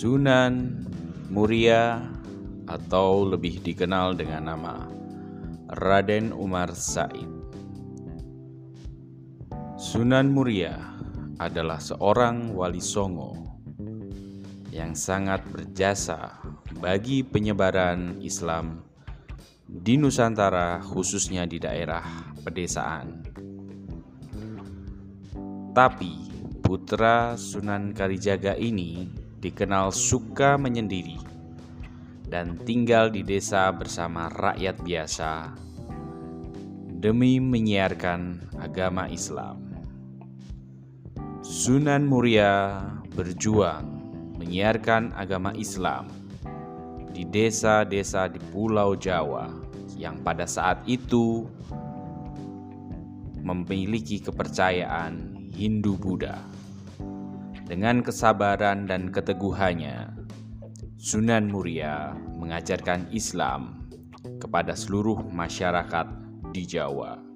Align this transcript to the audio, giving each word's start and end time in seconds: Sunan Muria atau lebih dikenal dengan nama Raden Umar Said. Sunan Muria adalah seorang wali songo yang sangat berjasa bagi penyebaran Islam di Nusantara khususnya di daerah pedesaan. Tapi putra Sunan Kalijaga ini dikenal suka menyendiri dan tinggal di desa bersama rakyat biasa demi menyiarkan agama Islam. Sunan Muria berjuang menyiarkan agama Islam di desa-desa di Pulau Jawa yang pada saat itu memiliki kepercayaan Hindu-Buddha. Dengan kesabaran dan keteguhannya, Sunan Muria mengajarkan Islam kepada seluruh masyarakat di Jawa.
Sunan 0.00 0.80
Muria 1.28 2.00
atau 2.64 3.28
lebih 3.28 3.60
dikenal 3.60 4.16
dengan 4.16 4.48
nama 4.48 4.88
Raden 5.76 6.32
Umar 6.32 6.72
Said. 6.72 7.28
Sunan 9.76 10.32
Muria 10.32 10.96
adalah 11.36 11.76
seorang 11.84 12.56
wali 12.56 12.80
songo 12.80 13.60
yang 14.72 14.96
sangat 14.96 15.44
berjasa 15.52 16.32
bagi 16.80 17.20
penyebaran 17.20 18.24
Islam 18.24 18.80
di 19.68 20.00
Nusantara 20.00 20.80
khususnya 20.80 21.44
di 21.44 21.60
daerah 21.60 22.32
pedesaan. 22.40 23.20
Tapi 25.76 26.12
putra 26.64 27.36
Sunan 27.36 27.92
Kalijaga 27.92 28.56
ini 28.56 29.19
dikenal 29.40 29.88
suka 29.90 30.60
menyendiri 30.60 31.16
dan 32.28 32.60
tinggal 32.62 33.08
di 33.10 33.24
desa 33.24 33.72
bersama 33.72 34.28
rakyat 34.30 34.76
biasa 34.84 35.32
demi 37.00 37.40
menyiarkan 37.40 38.52
agama 38.60 39.08
Islam. 39.08 39.72
Sunan 41.40 42.04
Muria 42.04 42.84
berjuang 43.16 43.88
menyiarkan 44.36 45.16
agama 45.16 45.56
Islam 45.56 46.12
di 47.10 47.24
desa-desa 47.24 48.28
di 48.28 48.38
Pulau 48.52 48.94
Jawa 48.94 49.48
yang 49.96 50.20
pada 50.20 50.44
saat 50.44 50.84
itu 50.84 51.48
memiliki 53.40 54.20
kepercayaan 54.20 55.48
Hindu-Buddha. 55.56 56.36
Dengan 57.70 58.02
kesabaran 58.02 58.90
dan 58.90 59.14
keteguhannya, 59.14 60.10
Sunan 60.98 61.46
Muria 61.46 62.18
mengajarkan 62.34 63.06
Islam 63.14 63.86
kepada 64.42 64.74
seluruh 64.74 65.22
masyarakat 65.30 66.10
di 66.50 66.66
Jawa. 66.66 67.29